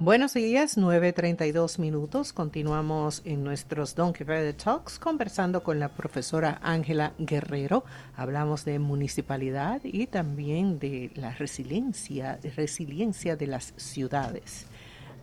[0.00, 2.32] Buenos días, 9.32 minutos.
[2.32, 7.84] Continuamos en nuestros Donkey Verde Talks conversando con la profesora Ángela Guerrero.
[8.16, 14.66] Hablamos de municipalidad y también de la resiliencia, resiliencia de las ciudades.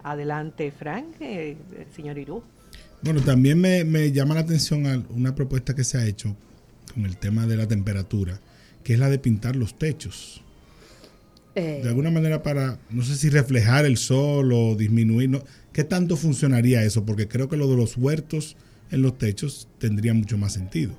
[0.04, 1.58] Adelante, Frank, eh,
[1.94, 2.42] señor Irú.
[3.02, 6.34] Bueno, también me, me llama la atención una propuesta que se ha hecho
[6.94, 8.40] con el tema de la temperatura,
[8.86, 10.42] que es la de pintar los techos.
[11.56, 15.44] Eh, de alguna manera para, no sé si reflejar el sol o disminuir, ¿no?
[15.74, 17.06] ¿qué tanto funcionaría eso?
[17.06, 18.56] Porque creo que lo de los huertos
[18.90, 20.94] en los techos tendría mucho más sentido.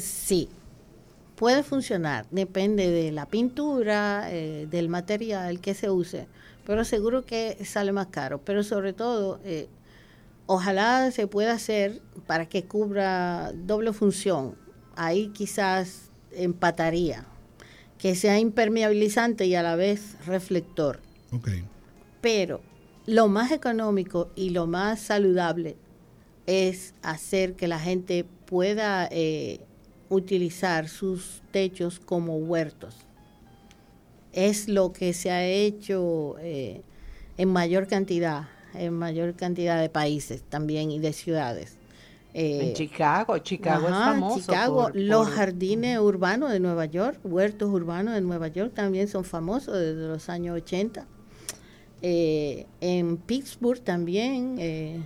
[0.00, 0.48] Sí,
[1.36, 6.26] puede funcionar, depende de la pintura, eh, del material que se use,
[6.64, 9.68] pero seguro que sale más caro, pero sobre todo, eh,
[10.46, 14.54] ojalá se pueda hacer para que cubra doble función,
[14.94, 17.26] ahí quizás empataría
[18.02, 20.98] que sea impermeabilizante y a la vez reflector.
[21.30, 21.62] Okay.
[22.20, 22.60] Pero
[23.06, 25.76] lo más económico y lo más saludable
[26.46, 29.60] es hacer que la gente pueda eh,
[30.08, 32.96] utilizar sus techos como huertos.
[34.32, 36.82] Es lo que se ha hecho eh,
[37.38, 41.76] en mayor cantidad, en mayor cantidad de países también y de ciudades.
[42.34, 44.40] Eh, en Chicago, Chicago es famoso.
[44.40, 49.74] Chicago, los jardines urbanos de Nueva York, huertos urbanos de Nueva York también son famosos
[49.74, 51.06] desde los años 80.
[52.00, 55.00] Eh, en Pittsburgh también, eh,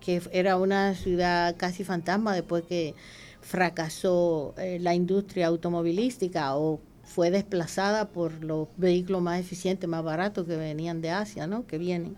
[0.00, 2.94] que era una ciudad casi fantasma después que
[3.40, 10.56] fracasó la industria automovilística o fue desplazada por los vehículos más eficientes, más baratos que
[10.56, 11.66] venían de Asia, ¿no?
[11.66, 12.16] Que vienen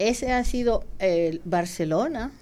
[0.00, 2.32] ese ha sido el Barcelona,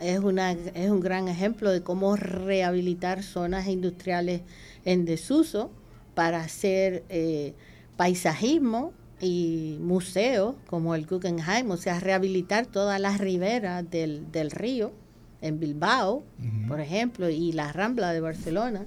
[0.00, 4.42] es, una, es un gran ejemplo de cómo rehabilitar zonas industriales
[4.84, 5.70] en desuso
[6.14, 7.54] para hacer eh,
[7.96, 14.92] paisajismo y museos como el Guggenheim, o sea, rehabilitar todas las riberas del, río
[15.40, 16.22] en Bilbao,
[16.68, 18.84] por ejemplo, y la Rambla de Barcelona.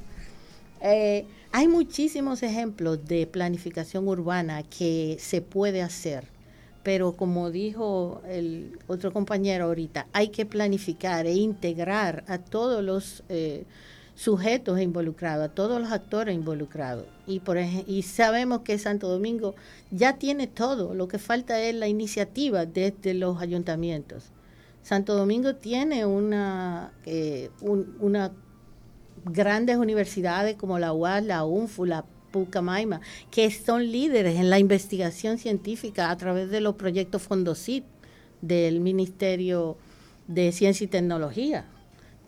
[0.81, 6.38] Eh, hay muchísimos ejemplos de planificación urbana que se puede hacer
[6.83, 13.23] pero como dijo el otro compañero ahorita, hay que planificar e integrar a todos los
[13.29, 13.65] eh,
[14.15, 17.05] sujetos involucrados, a todos los actores involucrados.
[17.27, 19.55] Y, por y sabemos que Santo Domingo
[19.91, 24.31] ya tiene todo, lo que falta es la iniciativa desde los ayuntamientos.
[24.81, 28.31] Santo Domingo tiene una, eh, una
[29.25, 33.01] grandes universidades como la UAS, la UNFU, la Pucamaima,
[33.31, 37.83] que son líderes en la investigación científica a través de los proyectos Fondosit
[38.41, 39.77] del Ministerio
[40.27, 41.65] de Ciencia y Tecnología.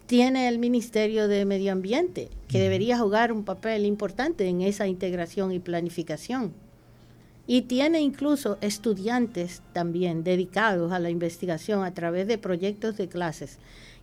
[0.08, 5.52] Tiene el Ministerio de Medio Ambiente, que debería jugar un papel importante en esa integración
[5.54, 6.54] y planificación.
[7.48, 13.58] Y tiene incluso estudiantes también dedicados a la investigación a través de proyectos de clases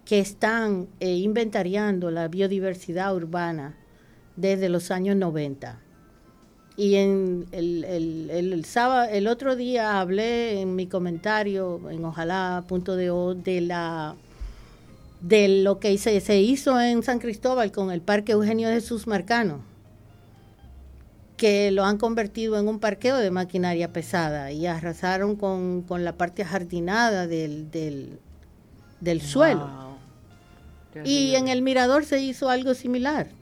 [0.04, 3.76] que están eh, inventariando la biodiversidad urbana
[4.36, 5.78] desde los años 90.
[6.78, 12.62] Y en el, el, el, sábado, el otro día hablé en mi comentario, en Ojalá,
[12.68, 14.14] punto de o, de la
[15.20, 19.60] de lo que se, se hizo en San Cristóbal con el Parque Eugenio Jesús Marcano,
[21.36, 26.44] que lo han convertido en un parqueo de maquinaria pesada y arrasaron con, la parte
[26.44, 28.20] jardinada del, del,
[29.00, 29.68] del suelo.
[31.04, 33.36] Y en el mirador se hizo algo similar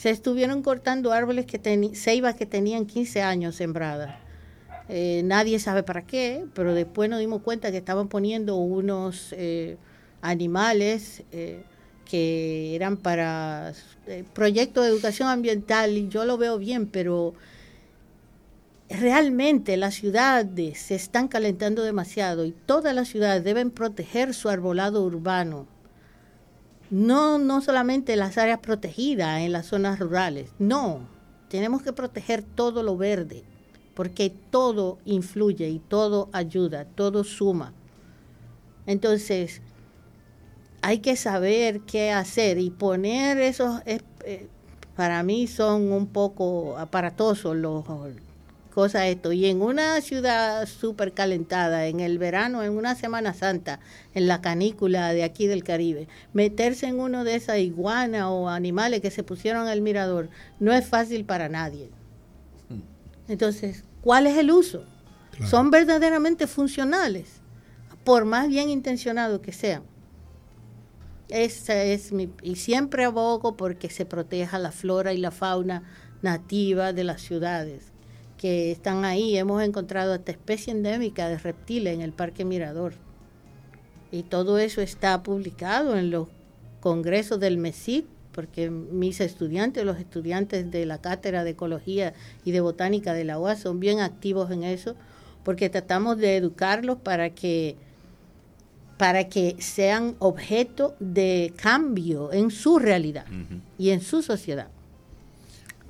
[0.00, 1.60] se estuvieron cortando árboles que
[1.94, 4.16] ceibas que tenían 15 años sembradas.
[4.88, 9.76] Eh, nadie sabe para qué, pero después nos dimos cuenta que estaban poniendo unos eh,
[10.22, 11.64] animales eh,
[12.06, 13.74] que eran para
[14.32, 17.34] proyectos de educación ambiental y yo lo veo bien, pero
[18.88, 25.04] realmente las ciudades se están calentando demasiado y todas las ciudades deben proteger su arbolado
[25.04, 25.66] urbano
[26.90, 31.00] no, no solamente las áreas protegidas en las zonas rurales, no,
[31.48, 33.44] tenemos que proteger todo lo verde,
[33.94, 37.72] porque todo influye y todo ayuda, todo suma.
[38.86, 39.62] Entonces,
[40.82, 44.48] hay que saber qué hacer y poner esos, eh, eh,
[44.96, 47.84] para mí son un poco aparatosos los,
[48.80, 49.30] cosa esto.
[49.32, 53.78] Y en una ciudad súper calentada, en el verano, en una Semana Santa,
[54.14, 59.02] en la canícula de aquí del Caribe, meterse en uno de esas iguanas o animales
[59.02, 60.30] que se pusieron al mirador
[60.60, 61.90] no es fácil para nadie.
[62.70, 62.80] Hmm.
[63.28, 64.86] Entonces, ¿cuál es el uso?
[65.44, 67.42] Son verdaderamente funcionales,
[68.02, 69.82] por más bien intencionados que sean.
[71.28, 75.82] Esa es mi, y siempre abogo porque se proteja la flora y la fauna
[76.22, 77.89] nativa de las ciudades
[78.40, 79.36] que están ahí.
[79.36, 82.94] Hemos encontrado esta especie endémica de reptiles en el Parque Mirador.
[84.10, 86.28] Y todo eso está publicado en los
[86.80, 92.62] congresos del MESIC, porque mis estudiantes, los estudiantes de la Cátedra de Ecología y de
[92.62, 94.96] Botánica de la UAS son bien activos en eso,
[95.44, 97.76] porque tratamos de educarlos para que
[98.96, 103.26] para que sean objeto de cambio en su realidad
[103.78, 104.68] y en su sociedad.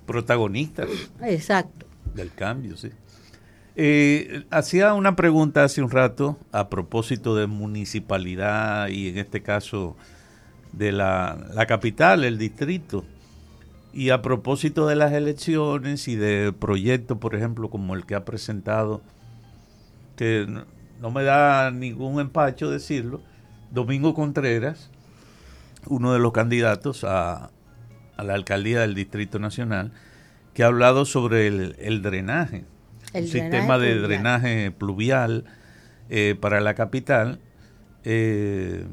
[0.07, 0.89] Protagonistas.
[1.23, 1.90] Exacto.
[2.15, 2.91] Del cambio, sí.
[3.77, 9.97] Eh, hacía una pregunta hace un rato a propósito de municipalidad y en este caso
[10.73, 13.05] de la, la capital, el distrito.
[13.93, 18.25] Y a propósito de las elecciones y de proyectos, por ejemplo, como el que ha
[18.25, 19.03] presentado,
[20.17, 20.47] que
[21.01, 23.21] no me da ningún empacho decirlo,
[23.71, 24.91] Domingo Contreras,
[25.87, 27.51] uno de los candidatos a,
[28.19, 29.93] la alcaldía del Distrito Nacional,
[30.55, 32.65] que ha hablado sobre el, drenaje,
[33.13, 35.45] el sistema de drenaje pluvial
[36.09, 37.39] eh, para la capital,
[38.05, 38.85] eh,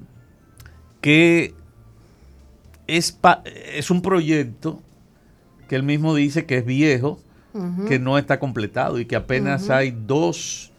[1.02, 1.54] que
[2.88, 3.20] es,
[3.74, 4.82] es un proyecto
[5.68, 7.20] que él mismo dice que es viejo,
[7.88, 10.72] que no está completado y que apenas hay dos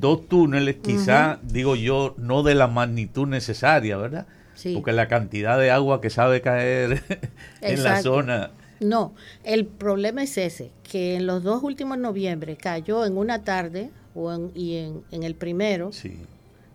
[0.00, 4.26] dos túneles, quizá, digo yo, no de la magnitud necesaria, ¿verdad?
[4.74, 7.02] Porque la cantidad de agua que sabe caer
[7.60, 8.50] en la zona.
[8.82, 9.14] No,
[9.44, 14.32] el problema es ese, que en los dos últimos noviembre cayó en una tarde o
[14.32, 15.90] en, y en, en el primero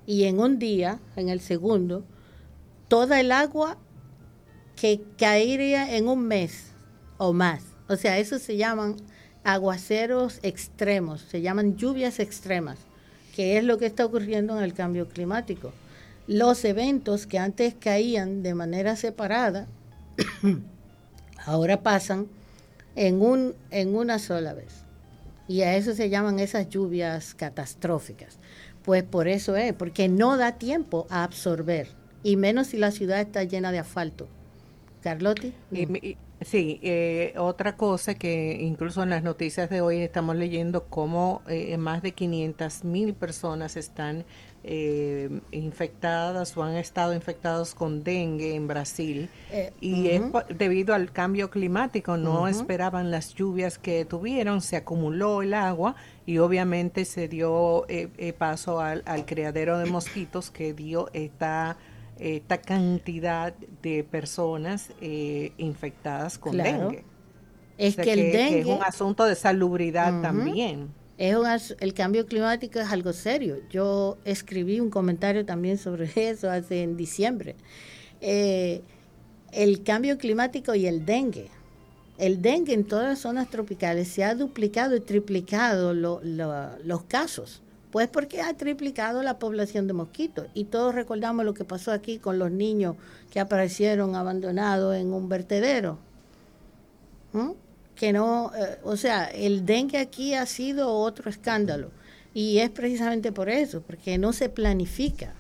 [0.06, 2.04] y en un día, en el segundo,
[2.88, 3.78] toda el agua
[4.76, 6.72] que caería en un mes
[7.18, 7.64] o más.
[7.90, 8.96] O sea, eso se llaman
[9.44, 12.78] aguaceros extremos, se llaman lluvias extremas
[13.38, 15.72] que es lo que está ocurriendo en el cambio climático.
[16.26, 19.68] Los eventos que antes caían de manera separada,
[21.48, 22.28] ahora pasan
[22.96, 24.84] en, un, en una sola vez.
[25.48, 28.38] Y a eso se llaman esas lluvias catastróficas.
[28.84, 31.88] Pues por eso es, porque no da tiempo a absorber,
[32.22, 34.28] y menos si la ciudad está llena de asfalto.
[35.02, 35.54] Carlotti.
[36.42, 41.76] Sí, eh, otra cosa que incluso en las noticias de hoy estamos leyendo cómo eh,
[41.78, 44.24] más de 500 mil personas están
[44.64, 49.30] eh, infectadas o han estado infectados con dengue en Brasil.
[49.82, 50.22] Y es
[50.56, 55.96] debido al cambio climático, no esperaban las lluvias que tuvieron, se acumuló el agua
[56.28, 57.88] y obviamente se dio
[58.38, 61.78] paso al, al criadero de mosquitos que dio esta
[62.20, 67.04] esta cantidad de personas eh, infectadas con dengue.
[67.78, 70.90] Es que, el dengue es un asunto de salubridad también.
[71.18, 73.58] Es el cambio climático es algo serio.
[73.70, 77.56] Yo escribí un comentario también sobre eso hace en diciembre.
[78.22, 78.82] Eh,
[79.52, 81.50] el cambio climático y el dengue.
[82.18, 87.62] El dengue en todas las zonas tropicales se ha duplicado y triplicado los casos.
[87.98, 90.46] Pues porque ha triplicado la población de mosquitos.
[90.54, 92.96] Y todos recordamos lo que pasó aquí con los niños
[93.32, 95.98] que aparecieron abandonados en un vertedero.
[97.34, 97.54] ¿Mm?
[97.96, 101.90] Que no, eh, o sea, el dengue aquí ha sido otro escándalo.
[102.36, 105.34] Y es precisamente por eso, porque no se planifica.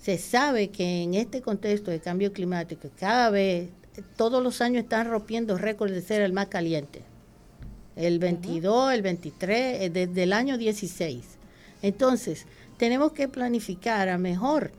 [0.00, 3.68] Se sabe que en este contexto de cambio climático, cada vez,
[4.16, 7.02] todos los años están rompiendo récords de ser el más caliente.
[7.94, 11.43] El 22, el 23, eh, desde el año 16.
[11.84, 12.46] Entonces,
[12.78, 14.72] tenemos que planificar a mejor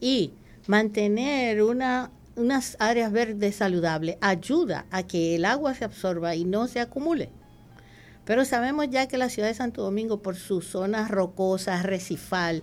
[0.00, 0.30] y
[0.68, 6.68] mantener una, unas áreas verdes saludables ayuda a que el agua se absorba y no
[6.68, 7.30] se acumule.
[8.24, 12.62] Pero sabemos ya que la ciudad de Santo Domingo, por sus zonas rocosas, recifal,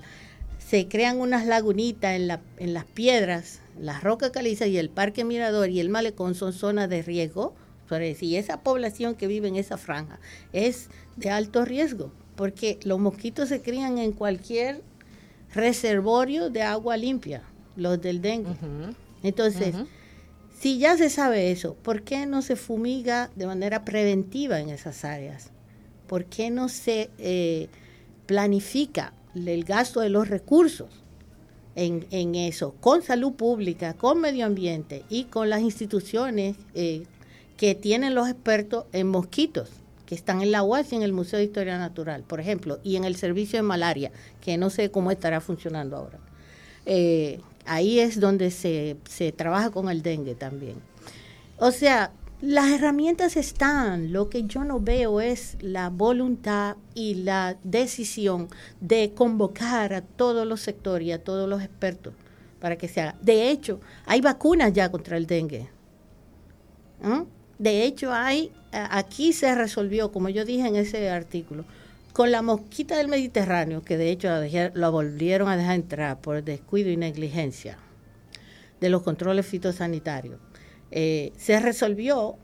[0.57, 5.25] se crean unas lagunitas en, la, en las piedras, las rocas calizas y el Parque
[5.25, 7.53] Mirador y el Malecón son zonas de riesgo.
[8.21, 10.19] Y esa población que vive en esa franja
[10.53, 14.81] es de alto riesgo porque los mosquitos se crían en cualquier
[15.53, 17.43] reservorio de agua limpia,
[17.75, 18.55] los del dengue.
[19.23, 19.75] Entonces,
[20.59, 25.05] si ya se sabe eso, ¿por qué no se fumiga de manera preventiva en esas
[25.05, 25.51] áreas?
[26.07, 27.69] ¿Por qué no se eh,
[28.25, 30.89] planifica el gasto de los recursos
[31.75, 37.03] en, eso, con salud pública, con medio ambiente y con las instituciones eh,
[37.57, 39.69] que tienen los expertos en mosquitos?
[40.05, 42.95] Que están en la UAS y en el Museo de Historia Natural, por ejemplo, y
[42.95, 46.19] en el servicio de malaria, que no sé cómo estará funcionando ahora.
[46.85, 50.75] Eh, ahí es donde se, se trabaja con el dengue también.
[51.57, 57.57] O sea, las herramientas están, lo que yo no veo es la voluntad y la
[57.63, 58.49] decisión
[58.81, 62.13] de convocar a todos los sectores y a todos los expertos
[62.59, 63.15] para que se haga.
[63.21, 65.69] De hecho, hay vacunas ya contra el dengue.
[67.01, 67.23] ¿Mm?
[67.57, 71.65] De hecho, hay aquí se resolvió, como yo dije en ese artículo,
[72.13, 74.29] con la mosquita del Mediterráneo, que de hecho
[74.73, 77.77] la, volvieron a dejar entrar por descuido y negligencia
[78.79, 80.39] de los controles fitosanitarios,
[80.91, 82.37] eh, se resolvió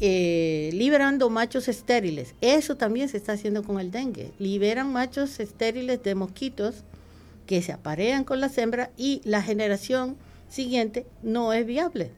[0.00, 2.34] eh, liberando machos estériles.
[2.40, 4.32] Eso también se está haciendo con el dengue.
[4.38, 6.84] Liberan machos estériles de mosquitos
[7.46, 10.16] que se aparean con las hembras y la generación
[10.48, 12.12] siguiente no es viable.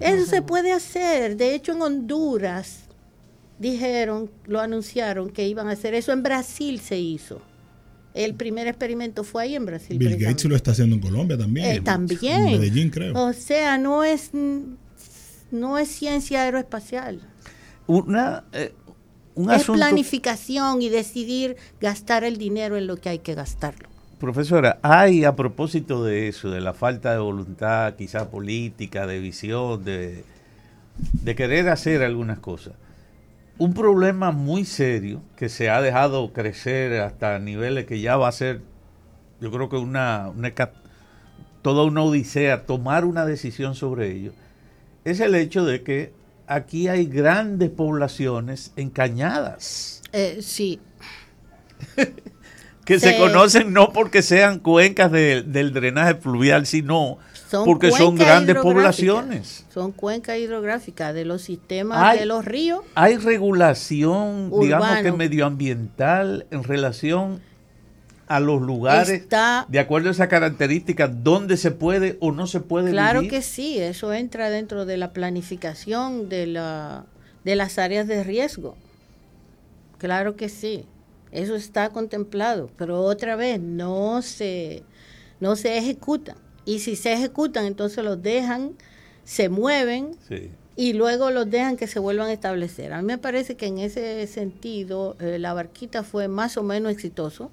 [0.00, 1.36] Eso se puede hacer.
[1.36, 2.84] De hecho, en Honduras
[3.58, 6.12] dijeron, lo anunciaron que iban a hacer eso.
[6.12, 7.42] En Brasil se hizo.
[8.14, 9.98] El primer experimento fue ahí en Brasil.
[9.98, 11.66] Bill Gates lo está haciendo en Colombia también.
[11.66, 12.48] Eh, también.
[12.48, 13.14] En Medellín, creo.
[13.14, 14.30] O sea, no es,
[15.52, 17.20] no es ciencia aeroespacial.
[17.86, 18.72] Una, eh,
[19.52, 23.89] es planificación y decidir gastar el dinero en lo que hay que gastarlo.
[24.20, 29.82] Profesora, hay a propósito de eso, de la falta de voluntad, quizá política, de visión,
[29.82, 30.24] de,
[31.14, 32.74] de querer hacer algunas cosas,
[33.56, 38.32] un problema muy serio que se ha dejado crecer hasta niveles que ya va a
[38.32, 38.60] ser,
[39.40, 40.52] yo creo que una, una
[41.62, 44.32] toda una odisea tomar una decisión sobre ello,
[45.06, 46.12] es el hecho de que
[46.46, 50.02] aquí hay grandes poblaciones encañadas.
[50.12, 50.78] Eh, sí.
[52.84, 57.18] que se conocen no porque sean cuencas del drenaje pluvial, sino
[57.64, 59.66] porque son grandes poblaciones.
[59.72, 62.80] Son cuencas hidrográficas de los sistemas de los ríos.
[62.94, 67.40] Hay regulación, digamos que medioambiental en relación
[68.26, 69.26] a los lugares
[69.68, 73.76] de acuerdo a esa característica dónde se puede o no se puede claro que sí
[73.80, 77.06] eso entra dentro de la planificación de la
[77.42, 78.76] de las áreas de riesgo.
[79.98, 80.86] Claro que sí
[81.32, 84.82] eso está contemplado, pero otra vez no se,
[85.38, 86.36] no se ejecutan.
[86.64, 88.76] Y si se ejecutan, entonces los dejan,
[89.24, 90.16] se mueven
[90.76, 92.92] y luego los dejan que se vuelvan a establecer.
[92.92, 96.92] A mí me parece que en ese sentido eh, la barquita fue más o menos
[96.92, 97.50] exitoso.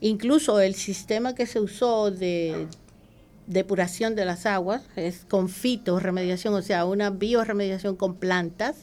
[0.00, 2.66] Incluso el sistema que se usó de
[3.46, 8.76] depuración de las aguas es con fitorremediación, o sea, una bioremediación con plantas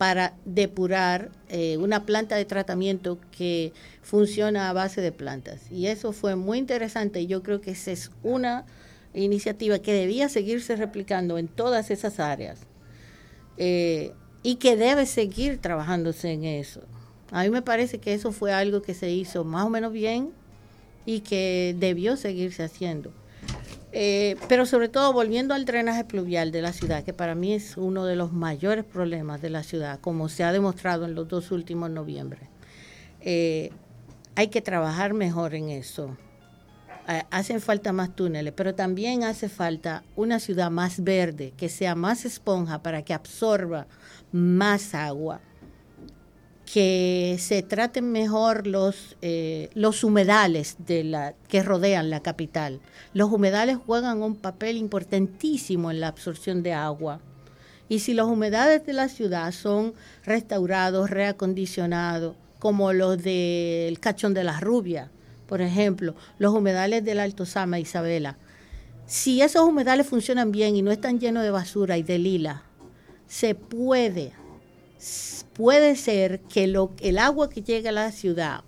[0.00, 5.70] para depurar eh, una planta de tratamiento que funciona a base de plantas.
[5.70, 8.64] Y eso fue muy interesante y yo creo que esa es una
[9.12, 12.60] iniciativa que debía seguirse replicando en todas esas áreas
[13.58, 16.80] eh, y que debe seguir trabajándose en eso.
[17.30, 20.30] A mí me parece que eso fue algo que se hizo más o menos bien
[21.04, 23.12] y que debió seguirse haciendo.
[23.92, 27.76] Eh, pero sobre todo volviendo al drenaje pluvial de la ciudad, que para mí es
[27.76, 31.50] uno de los mayores problemas de la ciudad, como se ha demostrado en los dos
[31.50, 32.40] últimos noviembre.
[33.20, 33.70] Eh,
[34.36, 36.16] hay que trabajar mejor en eso.
[37.30, 42.24] hacen falta más túneles, pero también hace falta una ciudad más verde, que sea más
[42.24, 43.88] esponja para que absorba
[44.30, 45.40] más agua
[46.72, 52.80] que se traten mejor los, eh, los humedales que rodean la capital.
[53.12, 57.20] Los humedales juegan un papel importantísimo en la absorción de agua.
[57.88, 64.44] Y si los humedales de la ciudad son restaurados, reacondicionados, como los del Cachón de
[64.44, 65.10] la Rubia,
[65.48, 68.36] por ejemplo, los humedales del Alto Sama, Isabela,
[69.06, 72.62] si esos humedales funcionan bien y no están llenos de basura y de lila,
[73.26, 74.32] se puede
[75.60, 78.64] puede ser que lo, el agua que llega a la ciudad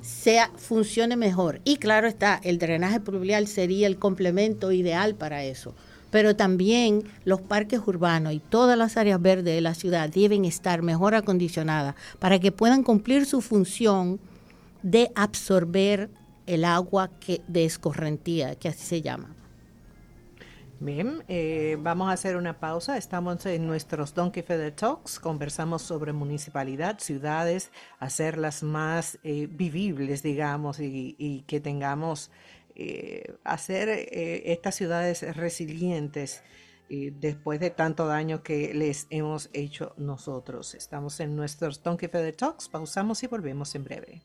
[0.00, 1.60] sea, funcione mejor.
[1.62, 5.76] Y claro está, el drenaje pluvial sería el complemento ideal para eso.
[6.10, 10.82] Pero también los parques urbanos y todas las áreas verdes de la ciudad deben estar
[10.82, 14.18] mejor acondicionadas para que puedan cumplir su función
[14.82, 16.10] de absorber
[16.48, 19.36] el agua que, de escorrentía, que así se llama.
[20.84, 22.98] Bien, eh, vamos a hacer una pausa.
[22.98, 25.20] Estamos en nuestros Donkey Feather Talks.
[25.20, 27.70] Conversamos sobre municipalidad, ciudades,
[28.00, 32.32] hacerlas más eh, vivibles, digamos, y, que tengamos,
[32.74, 36.42] eh, hacer estas ciudades resilientes
[36.88, 40.74] después de tanto daño que les hemos hecho nosotros.
[40.74, 42.68] Estamos en nuestros Donkey Feather Talks.
[42.68, 44.20] Pausamos y volvemos en breve.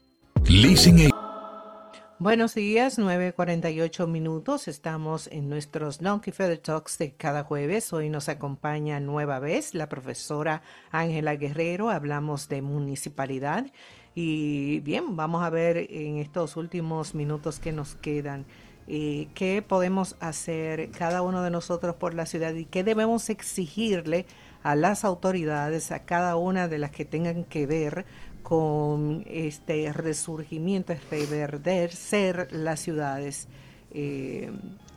[2.20, 4.68] Buenos días, 9.48 minutos.
[4.68, 7.94] Estamos en nuestros Donkey Feather Talks de cada jueves.
[7.94, 11.92] Hoy nos acompaña nueva vez la profesora Ángela Guerrero.
[11.92, 13.68] Hablamos de municipalidad.
[14.16, 18.48] Y bien, vamos a ver en estos últimos minutos que nos quedan
[18.88, 24.26] eh, qué podemos hacer cada uno de nosotros por la ciudad y qué debemos exigirle
[24.64, 28.06] a las autoridades, a cada una de las que tengan que ver
[28.48, 33.50] con este resurgimiento, este verder ser las ciudades,
[33.92, 34.50] eh,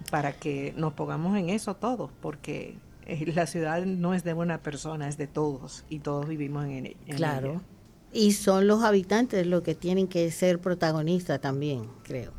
[0.09, 2.77] para que nos pongamos en eso todos, porque
[3.35, 6.97] la ciudad no es de una persona, es de todos y todos vivimos en, ella.
[7.17, 7.61] claro.
[8.13, 12.31] Y son los habitantes los que tienen que ser protagonistas también, creo.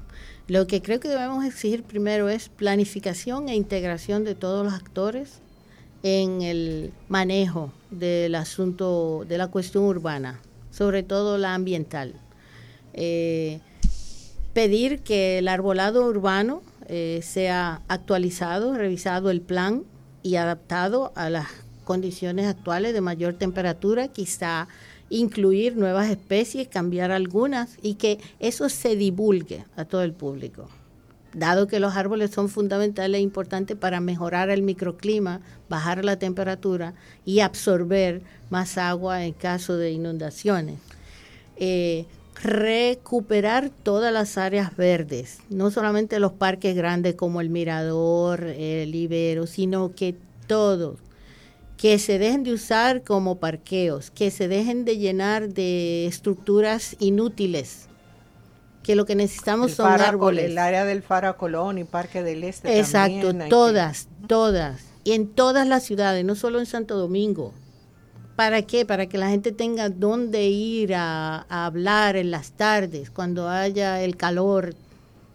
[0.48, 5.42] Lo que creo que debemos exigir primero es planificación e integración de todos los actores
[6.04, 10.40] en el manejo del asunto, de la cuestión urbana,
[10.72, 12.16] sobre todo la ambiental.
[12.94, 13.60] Eh,
[14.54, 19.84] pedir que el arbolado urbano eh, sea actualizado, revisado el plan
[20.24, 21.48] y adaptado a las
[21.84, 24.68] condiciones actuales de mayor temperatura, quizá
[25.10, 30.70] incluir nuevas especies, cambiar algunas y que eso se divulgue a todo el público.
[31.34, 36.94] Dado que los árboles son fundamentales e importantes para mejorar el microclima, bajar la temperatura
[37.26, 40.80] y absorber más agua en caso de inundaciones.
[41.56, 42.06] Eh,
[42.44, 49.46] recuperar todas las áreas verdes, no solamente los parques grandes como el Mirador, el Ibero,
[49.48, 50.16] sino que
[50.48, 50.98] todos,
[51.78, 57.88] que se dejen de usar como parqueos, que se dejen de llenar de estructuras inútiles,
[58.84, 60.46] que lo que necesitamos son árboles.
[60.46, 62.80] El área del Fara Colón y Parque del Este.
[62.80, 64.82] Exacto, todas, todas.
[65.04, 67.54] Y en todas las ciudades, no solo en Santo Domingo.
[68.36, 68.86] ¿Para qué?
[68.86, 74.18] Para que la gente tenga dónde ir a hablar en las tardes, cuando haya el
[74.18, 74.74] calor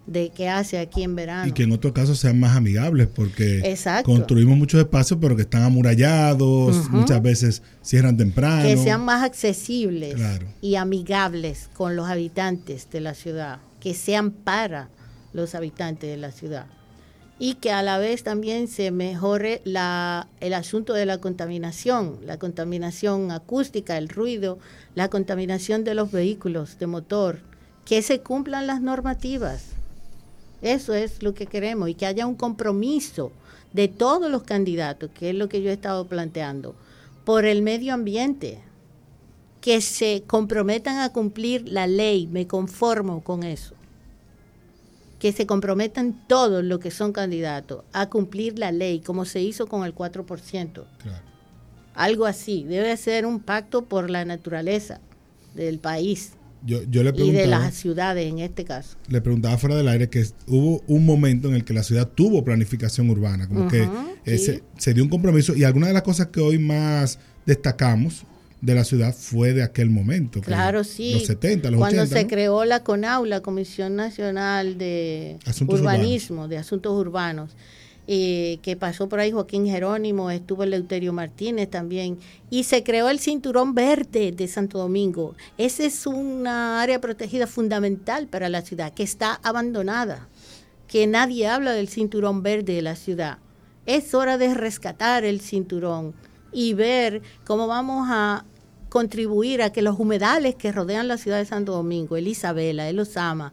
[0.06, 1.48] de que hace aquí en verano.
[1.48, 5.62] Y que en otros casos sean más amigables, porque construimos muchos espacios, pero que están
[5.62, 8.62] amurallados, muchas veces cierran temprano.
[8.62, 10.16] Que sean más accesibles
[10.60, 14.88] y amigables con los habitantes de la ciudad, que sean para
[15.32, 16.66] los habitantes de la ciudad.
[17.38, 22.38] Y que a la vez también se mejore la, el asunto de la contaminación, la
[22.38, 24.58] contaminación acústica, el ruido,
[24.94, 27.40] la contaminación de los vehículos de motor,
[27.84, 29.75] que se cumplan las normativas
[30.62, 33.32] eso es lo que queremos y que haya un compromiso
[33.72, 36.75] de todos los candidatos, que es lo que yo he estado planteando,
[37.25, 38.60] por el medio ambiente,
[39.60, 43.75] que se comprometan a cumplir la ley, me conformo con eso.
[45.18, 49.66] Que se comprometan todos los que son candidatos a cumplir la ley, como se hizo
[49.66, 50.84] con el 4%.
[51.95, 55.00] Algo así, debe ser un pacto por la naturaleza
[55.54, 56.34] del país.
[56.64, 58.97] Yo, yo le y de las ciudades en este caso.
[59.08, 62.45] Le preguntaba fuera del aire que hubo un momento en el que la ciudad tuvo
[62.45, 63.88] planificación urbana, como que
[64.78, 68.25] se, dio un compromiso y alguna de las cosas que hoy más destacamos
[68.60, 70.40] de la ciudad fue de aquel momento.
[70.40, 71.12] Claro, sí.
[71.14, 75.38] Los 70, los Cuando se creó la CONAU, la Comisión Nacional de
[75.69, 77.50] Urbanismo, de Asuntos Urbanos
[78.08, 82.19] eh, que pasó por ahí Joaquín Jerónimo, estuvo Leuterio Martínez también,
[82.50, 85.34] y se creó el Cinturón Verde de Santo Domingo.
[85.58, 90.28] Esa es una área protegida fundamental para la ciudad, que está abandonada,
[90.86, 93.38] que nadie habla del Cinturón Verde de la ciudad.
[93.86, 96.14] Es hora de rescatar el cinturón
[96.52, 98.45] y ver cómo vamos a
[98.88, 102.99] contribuir a que los humedales que rodean la ciudad de Santo Domingo, el Isabela, el
[102.99, 103.52] Osama,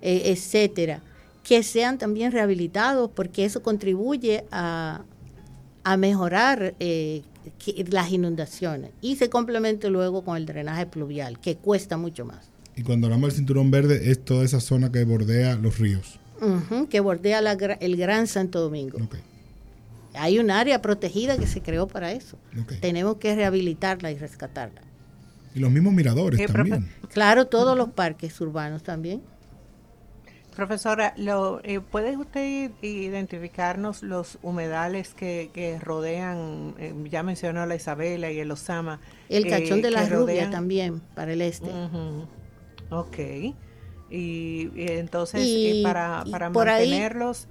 [0.00, 1.02] eh, etcétera,
[1.48, 5.00] que sean también rehabilitados, porque eso contribuye a,
[5.96, 7.22] mejorar eh,
[7.90, 12.50] las inundaciones y se complementa luego con el drenaje pluvial, que cuesta mucho más.
[12.76, 16.20] Y cuando hablamos del cinturón verde, es toda esa zona que bordea los ríos.
[16.90, 17.38] que bordea
[17.80, 18.98] el Gran Santo Domingo.
[20.12, 22.36] Hay un área protegida que se creó para eso.
[22.82, 24.82] Tenemos que rehabilitarla y rescatarla.
[25.54, 26.90] Y los mismos miradores también.
[27.10, 29.22] Claro, todos los parques urbanos también.
[30.58, 38.32] Profesora, lo, eh, ¿puede usted identificarnos los humedales que, rodean, eh, ya mencionó la Isabela
[38.32, 38.98] y el Osama?
[39.28, 41.70] El eh, cachón de la rubia también, para el este.
[42.90, 43.18] Ok.
[44.10, 47.46] Y, entonces, para, para mantenerlos...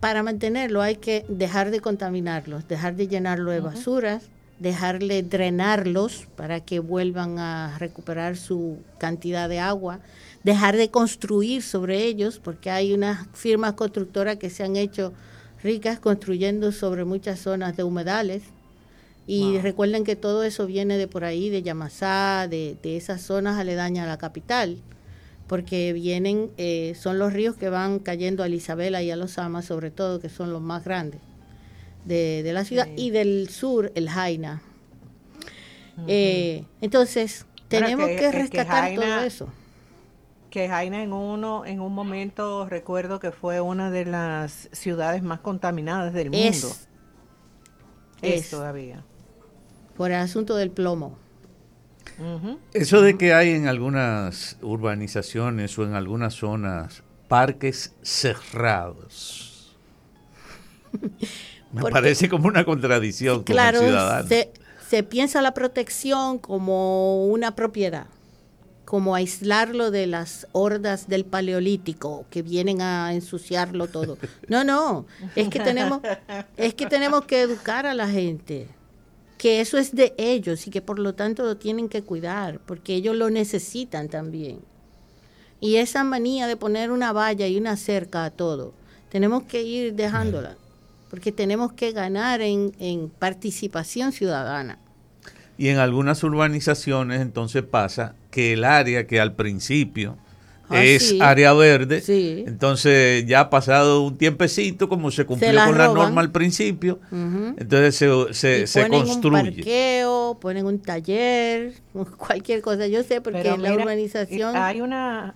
[0.00, 6.60] Para mantenerlo hay que dejar de contaminarlos, dejar de llenarlo de basuras, dejarle drenarlos para
[6.60, 10.00] que vuelvan a recuperar su cantidad de agua
[10.48, 15.12] dejar de construir sobre ellos, porque hay unas firmas constructoras que se han hecho
[15.62, 18.42] ricas construyendo sobre muchas zonas de humedales.
[19.26, 24.06] Y recuerden que todo eso viene de por ahí, de Yamasá, de, esas zonas aledañas
[24.06, 24.78] a la capital,
[25.46, 29.66] porque vienen, eh, son los ríos que van cayendo a Isabela y a Los Amas,
[29.66, 31.20] sobre todo, que son los más grandes
[32.08, 34.62] de, la ciudad, y del sur, el Jaina.
[36.06, 39.48] Eh, entonces, tenemos que, rescatar todo eso
[40.50, 45.40] que Jaina en uno en un momento recuerdo que fue una de las ciudades más
[45.40, 46.68] contaminadas del mundo.
[48.22, 49.04] Es, todavía.
[49.96, 51.18] Por el asunto del plomo.
[52.72, 59.76] Eso de que hay en algunas urbanizaciones o en algunas zonas parques cerrados.
[61.72, 63.80] Me parece como una contradicción claro,
[64.26, 64.50] Se,
[64.88, 68.06] se piensa la protección como una propiedad,
[68.84, 74.16] como aislarlo de las hordas del paleolítico que vienen a ensuciarlo todo.
[74.48, 75.04] No, no,
[75.36, 76.00] es que tenemos,
[76.56, 78.68] es que tenemos que educar a la gente
[79.36, 82.94] que eso es de ellos y que por lo tanto lo tienen que cuidar, porque
[82.94, 84.58] ellos lo necesitan también.
[85.60, 88.74] Y esa manía de poner una valla y una cerca a todo,
[89.10, 90.56] tenemos que ir dejándola,
[91.10, 94.78] porque tenemos que ganar en, en participación ciudadana.
[95.56, 100.16] Y en algunas urbanizaciones entonces pasa que el área que al principio
[100.70, 102.02] Ah, es área verde.
[102.46, 107.96] Entonces ya ha pasado un tiempecito, como se cumplió con la norma al principio, entonces
[107.96, 109.48] se, se, se ponen construye.
[109.48, 111.72] un parqueo, ponen un taller,
[112.18, 112.86] cualquier cosa.
[112.86, 114.56] Yo sé porque en la urbanización...
[114.56, 115.34] Hay una...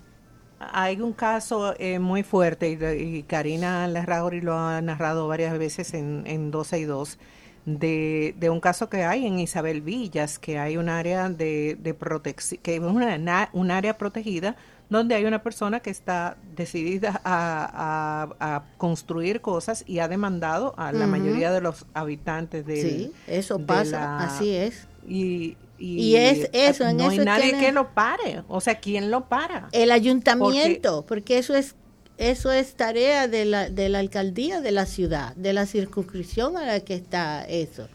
[0.73, 6.25] Hay un caso eh, muy fuerte y, Karina Larrauri lo ha narrado varias veces en,
[6.27, 7.19] en 12 y 2
[7.65, 11.95] de, de, un caso que hay en Isabel Villas, que hay un área de, de
[11.95, 14.57] protección, que es una, un área protegida
[14.91, 21.07] donde hay una persona que está decidida a, construir cosas y ha demandado a la
[21.07, 24.87] mayoría de los habitantes de Sí, eso pasa, así es.
[25.09, 29.29] Y, y, es eso, en no hay nadie que lo pare, o sea, ¿quién lo
[29.29, 29.69] para?
[29.73, 31.75] El ayuntamiento, porque, eso es
[32.19, 36.67] eso es tarea de la, de la alcaldía de la ciudad, de la circunscripción a
[36.67, 37.89] la que está eso,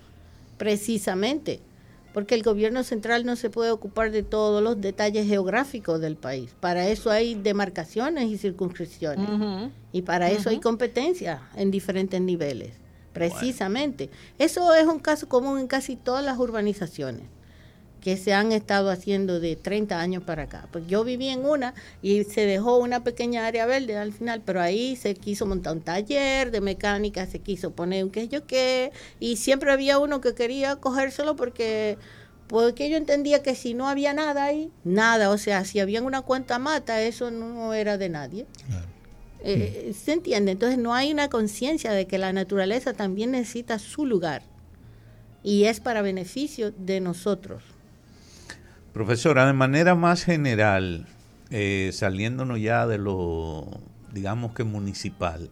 [0.58, 1.62] precisamente
[2.14, 6.56] porque el gobierno central no se puede ocupar de todos los detalles geográficos del país.
[6.60, 9.30] Para eso hay demarcaciones y circunscripciones.
[9.92, 12.74] Y para eso hay competencia en diferentes niveles,
[13.14, 14.10] precisamente.
[14.40, 17.37] Eso es un caso común en casi todas las urbanizaciones
[18.08, 20.70] que se han estado haciendo de 30 años para acá.
[20.72, 24.62] Pues yo viví en una y se dejó una pequeña área verde al final, pero
[24.62, 28.94] ahí se quiso montar un taller de mecánica, se quiso poner un qué yo qué,
[29.20, 31.98] y siempre había uno que quería cogérselo porque
[32.48, 36.22] porque yo entendía que si no había nada ahí, nada, o sea, si había una
[36.22, 38.46] cuenta mata, eso no era de nadie.
[39.42, 40.54] Eh, ¿Se entiende?
[40.54, 44.44] Entonces no hay una conciencia de que la naturaleza también necesita su lugar
[45.44, 47.64] y es para beneficio de nosotros.
[48.98, 51.06] Profesora, de manera más general,
[51.52, 53.68] eh, saliéndonos ya de lo,
[54.12, 55.52] digamos que municipal,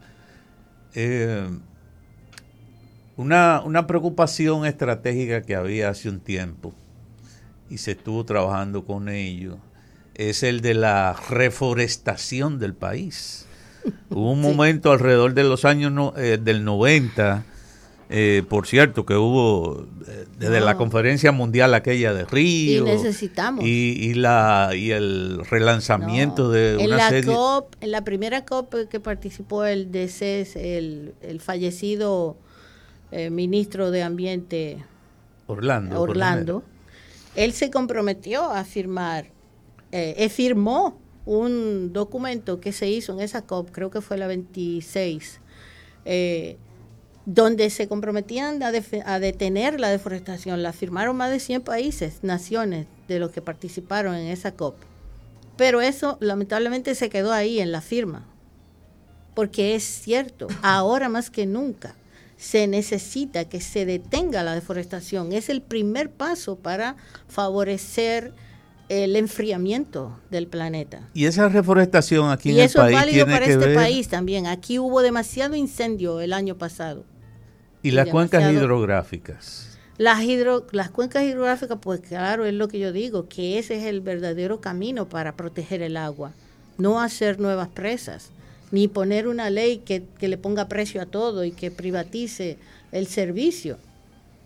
[0.95, 1.47] eh,
[3.17, 6.73] una, una preocupación estratégica que había hace un tiempo
[7.69, 9.59] y se estuvo trabajando con ello,
[10.15, 13.45] es el de la reforestación del país.
[14.09, 17.43] Hubo un momento alrededor de los años eh, del 90,
[18.09, 22.83] eh, por cierto, que hubo eh, desde la conferencia mundial aquella de Río.
[22.83, 23.63] Y necesitamos.
[23.65, 27.33] Y, la, y el relanzamiento de en una la serie.
[27.33, 32.37] COP, en la primera COP que participó el DCES, el, el fallecido
[33.31, 34.83] ministro de Ambiente
[35.47, 36.01] Orlando.
[36.01, 36.63] Orlando
[37.35, 39.27] él se comprometió a firmar,
[39.91, 45.41] eh, firmó un documento que se hizo en esa COP, creo que fue la 26,
[46.05, 46.57] eh,
[47.25, 48.71] donde se comprometían a,
[49.05, 50.61] a, detener la deforestación.
[50.61, 54.75] La firmaron más de 100 países, naciones de los que participaron en esa COP.
[55.57, 58.25] Pero eso lamentablemente se quedó ahí en la firma,
[59.33, 61.95] porque es cierto, ahora más que nunca
[62.37, 65.31] se necesita que se detenga la deforestación.
[65.31, 68.33] Es el primer paso para favorecer
[68.89, 71.09] el enfriamiento del planeta.
[71.13, 72.75] Y esa reforestación aquí en el país.
[72.75, 74.47] Y eso es válido para este país también.
[74.47, 77.05] Aquí hubo demasiado incendio el año pasado.
[77.85, 79.77] ¿Y, las cuencas hidrográficas?
[79.97, 83.85] Las, hidro, las cuencas hidrográficas, pues claro, es lo que yo digo, que ese es
[83.85, 86.31] el verdadero camino para proteger el agua.
[86.79, 88.31] No hacer nuevas presas
[88.71, 92.57] ni poner una ley que, le ponga precio a todo y que privatice
[92.91, 93.77] el servicio.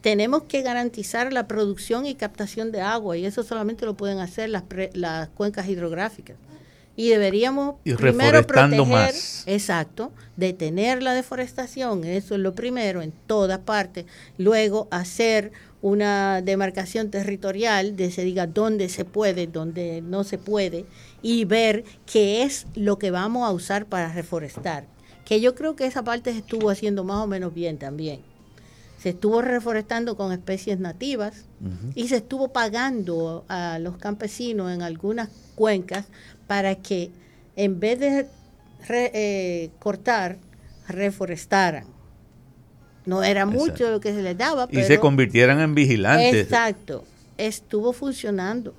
[0.01, 4.49] Tenemos que garantizar la producción y captación de agua y eso solamente lo pueden hacer
[4.49, 6.35] las, las cuencas hidrográficas.
[6.99, 9.43] Y deberíamos primero proteger, más.
[9.45, 14.05] exacto, detener la deforestación, eso es lo primero en todas partes.
[14.37, 20.85] Luego hacer una demarcación territorial de se diga dónde se puede, dónde no se puede
[21.21, 24.85] y ver qué es lo que vamos a usar para reforestar.
[25.23, 28.19] Que yo creo que esa parte se estuvo haciendo más o menos bien también.
[29.01, 31.45] Se estuvo reforestando con especies nativas
[31.95, 36.07] y se estuvo pagando a los campesinos en algunas cuencas
[36.49, 37.11] para que
[37.55, 38.25] en vez de
[38.89, 40.39] eh, cortar,
[40.87, 41.85] reforestaran.
[43.05, 44.67] No era mucho lo que se les daba.
[44.71, 46.33] y se convirtieran en vigilantes.
[46.33, 47.03] Exacto.
[47.37, 48.73] Estuvo funcionando.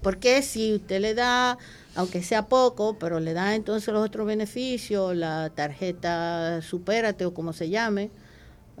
[0.00, 1.58] Porque si usted le da,
[1.94, 7.52] aunque sea poco, pero le da entonces los otros beneficios, la tarjeta Supérate o como
[7.52, 8.10] se llame,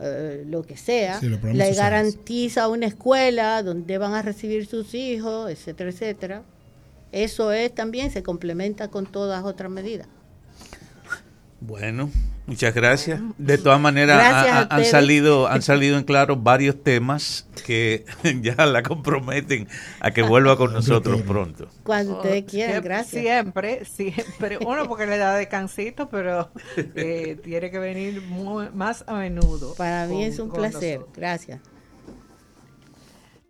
[0.00, 5.90] eh, lo que sea, le garantiza una escuela donde van a recibir sus hijos, etcétera,
[5.90, 6.42] etcétera.
[7.12, 10.08] Eso es también, se complementa con todas otras medidas.
[11.60, 12.10] Bueno,
[12.46, 13.20] muchas gracias.
[13.38, 18.04] De todas maneras, han salido, han salido en claro varios temas que
[18.42, 19.68] ya la comprometen
[20.00, 21.68] a que vuelva con nosotros pronto.
[21.84, 23.22] Cuando ustedes quieran, gracias.
[23.22, 24.58] Siempre, siempre.
[24.66, 28.22] Uno porque le da descansito, pero eh, tiene que venir
[28.74, 29.74] más a menudo.
[29.74, 31.02] Para mí es un placer.
[31.14, 31.60] Gracias.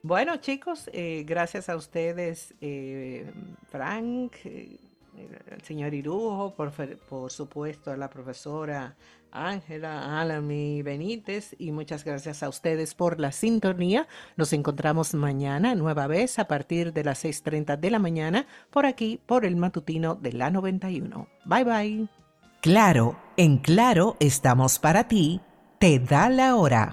[0.02, 3.30] Bueno, chicos, eh, gracias a ustedes, eh,
[3.70, 4.34] Frank
[5.16, 6.72] el señor Irujo, por,
[7.08, 8.96] por supuesto a la profesora
[9.30, 14.06] Ángela, Alami Benítez y muchas gracias a ustedes por la sintonía.
[14.36, 19.20] Nos encontramos mañana nueva vez a partir de las 6.30 de la mañana por aquí,
[19.24, 21.28] por el matutino de la 91.
[21.44, 22.08] Bye bye.
[22.60, 25.40] Claro, en claro estamos para ti.
[25.78, 26.90] Te da la hora.